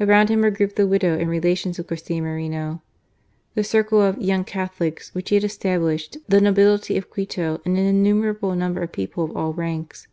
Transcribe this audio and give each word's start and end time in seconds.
Around 0.00 0.28
him 0.28 0.40
were 0.40 0.50
grouped 0.50 0.74
the 0.74 0.88
widow 0.88 1.16
and 1.16 1.30
relations 1.30 1.78
of 1.78 1.86
Garcia 1.86 2.20
Moreno, 2.20 2.82
the 3.54 3.62
circle 3.62 4.02
of 4.02 4.20
"young 4.20 4.42
Catholics," 4.42 5.14
which 5.14 5.28
he 5.28 5.36
had 5.36 5.44
established, 5.44 6.18
the 6.26 6.40
nobility 6.40 6.96
of 6.98 7.08
Quito, 7.10 7.60
and 7.64 7.78
an 7.78 7.84
innumerable 7.86 8.56
number 8.56 8.82
of 8.82 8.90
people 8.90 9.22
of 9.22 9.36
all 9.36 9.52
ranks. 9.52 10.08